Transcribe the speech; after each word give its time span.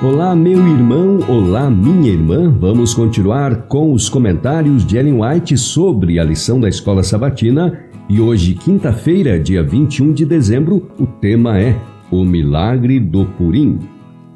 Olá, 0.00 0.32
meu 0.36 0.64
irmão, 0.64 1.18
olá, 1.28 1.68
minha 1.68 2.12
irmã. 2.12 2.56
Vamos 2.56 2.94
continuar 2.94 3.62
com 3.62 3.92
os 3.92 4.08
comentários 4.08 4.86
de 4.86 4.96
Ellen 4.96 5.20
White 5.20 5.58
sobre 5.58 6.20
a 6.20 6.24
lição 6.24 6.60
da 6.60 6.68
escola 6.68 7.02
sabatina. 7.02 7.80
E 8.08 8.20
hoje, 8.20 8.54
quinta-feira, 8.54 9.40
dia 9.40 9.60
21 9.60 10.12
de 10.12 10.24
dezembro, 10.24 10.88
o 11.00 11.04
tema 11.04 11.58
é 11.58 11.76
O 12.12 12.24
Milagre 12.24 13.00
do 13.00 13.24
Purim. 13.24 13.80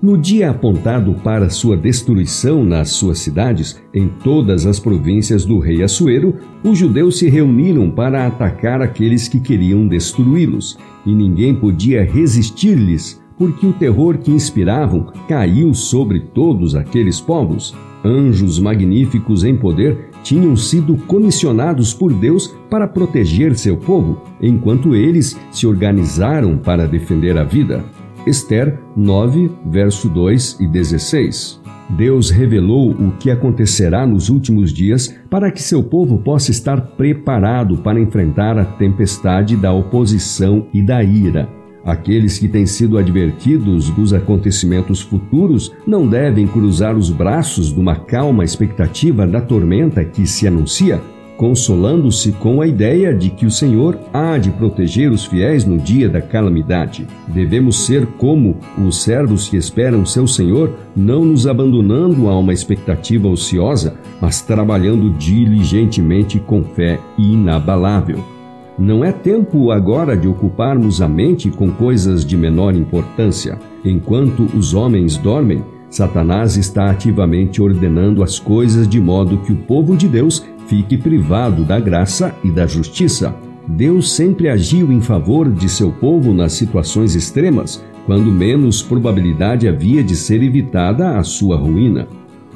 No 0.03 0.19
dia 0.19 0.51
apontado 0.51 1.15
para 1.23 1.49
sua 1.49 1.77
destruição 1.77 2.65
nas 2.65 2.91
suas 2.91 3.21
cidades, 3.21 3.81
em 3.95 4.09
todas 4.09 4.67
as 4.67 4.81
províncias 4.81 5.45
do 5.45 5.61
rei 5.61 5.81
Assuero, 5.81 6.39
os 6.65 6.77
judeus 6.77 7.19
se 7.19 7.31
reuniram 7.31 7.89
para 7.89 8.27
atacar 8.27 8.83
aqueles 8.83 9.29
que 9.29 9.39
queriam 9.39 9.87
destruí-los, 9.87 10.77
e 11.07 11.15
ninguém 11.15 11.55
podia 11.55 12.03
resistir-lhes 12.03 13.22
porque 13.39 13.67
o 13.67 13.73
terror 13.73 14.19
que 14.19 14.31
inspiravam 14.31 15.13
caiu 15.29 15.75
sobre 15.75 16.21
todos 16.21 16.75
aqueles 16.75 17.21
povos. 17.21 17.75
Anjos 18.05 18.59
magníficos 18.59 19.45
em 19.45 19.57
poder 19.57 20.11
tinham 20.23 20.57
sido 20.57 20.97
comissionados 20.97 21.95
por 21.95 22.13
Deus 22.13 22.49
para 22.69 22.89
proteger 22.89 23.57
seu 23.57 23.77
povo, 23.77 24.23
enquanto 24.41 24.95
eles 24.95 25.39
se 25.51 25.67
organizaram 25.67 26.57
para 26.59 26.87
defender 26.87 27.39
a 27.39 27.45
vida. 27.45 27.85
Esther 28.27 28.79
9, 28.97 29.51
verso 29.67 30.09
2 30.09 30.59
e 30.61 30.67
16. 30.67 31.61
Deus 31.91 32.31
revelou 32.31 32.91
o 32.91 33.13
que 33.19 33.31
acontecerá 33.31 34.07
nos 34.07 34.31
últimos 34.31 34.73
dias 34.73 35.15
para 35.29 35.51
que 35.51 35.63
seu 35.63 35.83
povo 35.83 36.19
possa 36.19 36.51
estar 36.51 36.81
preparado 36.81 37.79
para 37.79 38.01
enfrentar 38.01 38.59
a 38.59 38.65
tempestade 38.65 39.57
da 39.57 39.73
oposição 39.73 40.67
e 40.73 40.81
da 40.81 41.03
ira. 41.03 41.62
Aqueles 41.85 42.39
que 42.39 42.47
têm 42.47 42.65
sido 42.65 42.97
advertidos 42.97 43.91
dos 43.91 44.13
acontecimentos 44.13 45.01
futuros 45.01 45.73
não 45.87 46.07
devem 46.07 46.47
cruzar 46.47 46.97
os 46.97 47.11
braços 47.11 47.73
de 47.73 47.81
uma 47.81 47.97
calma 47.97 48.45
expectativa 48.45 49.27
da 49.27 49.41
tormenta 49.41 50.05
que 50.05 50.25
se 50.25 50.47
anuncia, 50.47 51.01
consolando-se 51.37 52.31
com 52.33 52.61
a 52.61 52.69
ideia 52.69 53.13
de 53.13 53.31
que 53.31 53.45
o 53.45 53.51
Senhor 53.51 53.99
há 54.13 54.39
de 54.39 54.51
proteger 54.51 55.11
os 55.11 55.25
fiéis 55.25 55.65
no 55.65 55.77
dia 55.77 56.09
da 56.09 56.21
calamidade. 56.21 57.05
Devemos 57.27 57.85
ser 57.85 58.07
como 58.17 58.57
os 58.79 59.03
servos 59.03 59.49
que 59.49 59.57
esperam 59.57 60.07
seu 60.07 60.29
Senhor, 60.29 60.73
não 60.95 61.25
nos 61.25 61.49
abandonando 61.49 62.29
a 62.29 62.39
uma 62.39 62.53
expectativa 62.53 63.27
ociosa, 63.27 63.97
mas 64.21 64.41
trabalhando 64.41 65.11
diligentemente 65.11 66.39
com 66.39 66.63
fé 66.63 67.01
inabalável. 67.19 68.32
Não 68.79 69.05
é 69.05 69.13
tempo 69.13 69.71
agora 69.71 70.17
de 70.17 70.27
ocuparmos 70.27 71.03
a 71.03 71.09
mente 71.09 71.51
com 71.51 71.71
coisas 71.71 72.25
de 72.25 72.37
menor 72.37 72.75
importância. 72.75 73.59
Enquanto 73.85 74.45
os 74.57 74.73
homens 74.73 75.17
dormem, 75.19 75.63
Satanás 75.91 76.57
está 76.57 76.91
ativamente 76.91 77.61
ordenando 77.61 78.23
as 78.23 78.39
coisas 78.39 78.89
de 78.89 78.99
modo 78.99 79.39
que 79.39 79.53
o 79.53 79.57
povo 79.57 79.95
de 79.95 80.09
Deus 80.09 80.43
fique 80.67 80.97
privado 80.97 81.65
da 81.65 81.79
graça 81.79 82.35
e 82.43 82.51
da 82.51 82.67
justiça. 82.67 83.35
Deus 83.69 84.13
sempre 84.13 84.49
agiu 84.49 84.91
em 84.91 85.03
favor 85.03 85.51
de 85.51 85.69
seu 85.69 85.93
povo 85.93 86.33
nas 86.33 86.55
situações 86.55 87.15
extremas, 87.15 87.85
quando 88.07 88.33
menos 88.33 88.83
probabilidade 88.83 89.69
havia 89.69 90.03
de 90.03 90.17
ser 90.17 90.43
evitada 90.43 91.19
a 91.19 91.23
sua 91.23 91.57
ruína. 91.57 92.09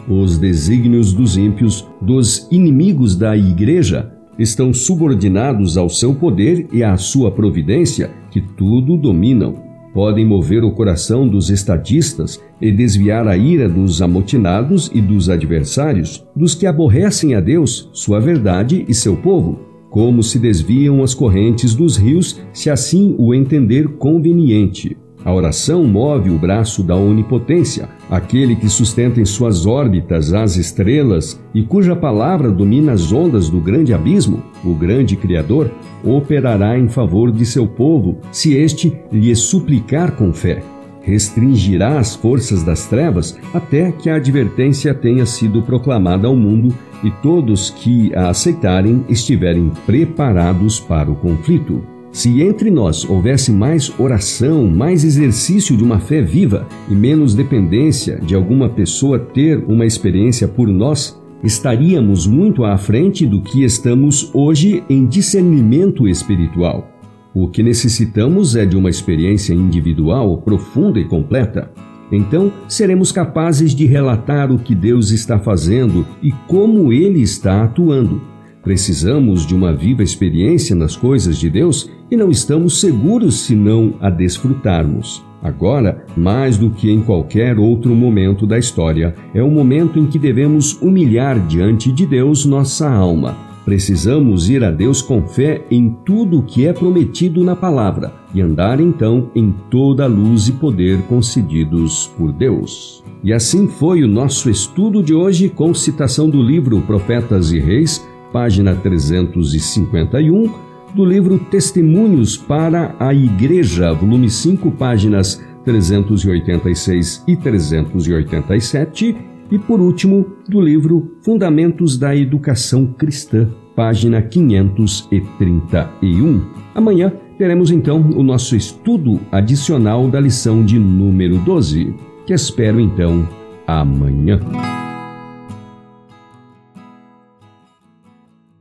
Os 0.09 0.39
desígnios 0.39 1.13
dos 1.13 1.37
ímpios, 1.37 1.87
dos 2.01 2.49
inimigos 2.51 3.17
da 3.17 3.37
igreja, 3.37 4.16
estão 4.39 4.73
subordinados 4.73 5.77
ao 5.77 5.89
seu 5.89 6.15
poder 6.15 6.67
e 6.73 6.83
à 6.83 6.97
sua 6.97 7.31
providência, 7.31 8.11
que 8.31 8.41
tudo 8.41 8.97
dominam. 8.97 9.65
Podem 9.95 10.27
mover 10.27 10.63
o 10.63 10.73
coração 10.73 11.27
dos 11.27 11.49
estadistas 11.49 12.39
e 12.61 12.71
desviar 12.71 13.27
a 13.27 13.37
ira 13.37 13.69
dos 13.69 14.03
amotinados 14.03 14.91
e 14.93 15.01
dos 15.01 15.31
adversários, 15.31 16.23
dos 16.37 16.55
que 16.55 16.67
aborrecem 16.67 17.35
a 17.35 17.41
Deus, 17.41 17.89
sua 17.93 18.21
verdade 18.21 18.85
e 18.87 18.93
seu 18.93 19.17
povo, 19.17 19.59
como 19.91 20.23
se 20.23 20.39
desviam 20.39 21.03
as 21.03 21.15
correntes 21.15 21.75
dos 21.75 21.97
rios, 21.97 22.39
se 22.53 22.69
assim 22.69 23.15
o 23.19 23.33
entender 23.33 23.89
conveniente. 23.97 24.97
A 25.27 25.35
oração 25.35 25.83
move 25.83 26.31
o 26.31 26.39
braço 26.39 26.85
da 26.85 26.95
onipotência, 26.95 27.89
aquele 28.09 28.55
que 28.55 28.69
sustenta 28.69 29.21
em 29.21 29.25
suas 29.25 29.67
órbitas 29.67 30.33
as 30.33 30.57
estrelas 30.57 31.43
e 31.53 31.65
cuja 31.65 31.97
palavra 31.97 32.49
domina 32.49 32.93
as 32.93 33.11
ondas 33.11 33.51
do 33.51 33.59
grande 33.61 33.93
abismo, 33.93 34.41
o 34.65 34.73
grande 34.73 35.17
Criador, 35.17 35.69
operará 36.05 36.79
em 36.79 36.87
favor 36.87 37.33
de 37.33 37.45
seu 37.45 37.67
povo 37.67 38.19
se 38.31 38.55
este 38.55 38.97
lhe 39.11 39.35
suplicar 39.35 40.13
com 40.13 40.33
fé. 40.33 40.63
Restringirá 41.03 41.99
as 41.99 42.15
forças 42.15 42.63
das 42.63 42.87
trevas 42.87 43.37
até 43.53 43.91
que 43.91 44.09
a 44.09 44.15
advertência 44.15 44.95
tenha 44.95 45.27
sido 45.27 45.61
proclamada 45.61 46.29
ao 46.29 46.37
mundo 46.37 46.73
e 47.03 47.11
todos 47.11 47.71
que 47.71 48.15
a 48.15 48.29
aceitarem 48.29 49.05
estiverem 49.09 49.73
preparados 49.85 50.79
para 50.79 51.11
o 51.11 51.17
conflito. 51.17 51.96
Se 52.17 52.41
entre 52.41 52.71
nós 52.71 53.05
houvesse 53.05 53.53
mais 53.53 53.93
oração, 54.01 54.67
mais 54.67 55.05
exercício 55.05 55.77
de 55.77 55.85
uma 55.85 55.99
fé 55.99 56.23
viva 56.23 56.67
e 56.89 56.95
menos 56.95 57.35
dependência 57.35 58.19
de 58.19 58.35
alguma 58.35 58.71
pessoa 58.71 59.19
ter 59.19 59.63
uma 59.69 59.85
experiência 59.85 60.49
por 60.49 60.67
nós, 60.67 61.21
estaríamos 61.45 62.27
muito 62.27 62.65
à 62.65 62.79
frente 62.79 63.27
do 63.27 63.43
que 63.43 63.63
estamos 63.63 64.31
hoje 64.33 64.83
em 64.89 65.05
discernimento 65.05 66.09
espiritual. 66.09 66.91
O 67.35 67.49
que 67.49 67.63
necessitamos 67.63 68.57
é 68.57 68.65
de 68.65 68.79
uma 68.79 68.89
experiência 68.89 69.53
individual 69.53 70.39
profunda 70.39 70.99
e 70.99 71.05
completa. 71.05 71.71
Então, 72.11 72.51
seremos 72.67 73.13
capazes 73.13 73.75
de 73.75 73.85
relatar 73.85 74.51
o 74.51 74.59
que 74.59 74.75
Deus 74.75 75.11
está 75.11 75.39
fazendo 75.39 76.07
e 76.23 76.33
como 76.49 76.95
Ele 76.95 77.21
está 77.21 77.63
atuando 77.63 78.36
Precisamos 78.67 79.47
de 79.47 79.55
uma 79.55 79.73
viva 79.73 80.03
experiência 80.03 80.75
nas 80.75 80.97
coisas 80.97 81.39
de 81.39 81.49
Deus 81.49 81.89
e 82.11 82.17
não 82.17 82.33
estamos 82.33 82.81
seguros 82.81 83.45
se 83.45 83.55
não 83.55 83.95
a 84.01 84.11
desfrutarmos. 84.11 85.25
Agora, 85.41 86.05
mais 86.17 86.59
do 86.59 86.71
que 86.71 86.91
em 86.91 87.01
qualquer 87.01 87.61
outro 87.61 87.95
momento 87.95 88.45
da 88.45 88.59
história, 88.59 89.15
é 89.33 89.41
o 89.41 89.49
momento 89.49 90.01
em 90.01 90.07
que 90.07 90.19
devemos 90.19 90.83
humilhar 90.83 91.39
diante 91.47 91.93
de 91.93 92.05
Deus 92.05 92.45
nossa 92.45 92.91
alma. 92.91 93.37
Precisamos 93.65 94.51
ir 94.51 94.65
a 94.65 94.73
Deus 94.73 95.01
com 95.01 95.23
fé 95.23 95.65
em 95.71 95.97
tudo 96.05 96.41
o 96.41 96.43
que 96.43 96.67
é 96.67 96.73
prometido 96.73 97.45
na 97.45 97.55
palavra 97.55 98.13
e 98.35 98.41
andar 98.41 98.81
então 98.81 99.31
em 99.33 99.55
toda 99.71 100.03
a 100.03 100.09
luz 100.09 100.49
e 100.49 100.53
poder 100.53 101.03
concedidos 101.03 102.11
por 102.19 102.33
Deus. 102.33 103.05
E 103.23 103.33
assim 103.33 103.69
foi 103.69 104.03
o 104.03 104.09
nosso 104.09 104.51
estudo 104.51 105.05
de 105.05 105.15
hoje 105.15 105.49
com 105.49 105.73
citação 105.73 106.29
do 106.29 106.43
livro 106.43 106.81
Profetas 106.81 107.53
e 107.53 107.61
Reis 107.61 108.05
página 108.37 108.75
351, 108.75 110.53
do 110.95 111.07
livro 111.07 111.39
Testemunhos 111.39 112.37
para 112.37 112.95
a 113.01 113.15
Igreja, 113.15 113.95
volume 113.95 114.29
5, 114.29 114.73
páginas 114.73 115.43
386 115.65 117.25
e 117.27 117.35
387, 117.35 119.17
e 119.51 119.59
por 119.59 119.81
último, 119.81 120.27
do 120.47 120.61
livro 120.61 121.17
Fundamentos 121.23 121.97
da 121.97 122.15
Educação 122.15 122.95
Cristã, 122.99 123.49
página 123.75 124.21
531. 124.21 126.43
Amanhã 126.75 127.11
teremos 127.39 127.71
então 127.71 128.03
o 128.15 128.23
nosso 128.23 128.55
estudo 128.55 129.19
adicional 129.33 130.09
da 130.09 130.21
lição 130.21 130.63
de 130.63 130.79
número 130.79 131.39
12, 131.39 131.95
que 132.27 132.35
espero 132.35 132.79
então 132.79 133.27
amanhã. 133.67 134.39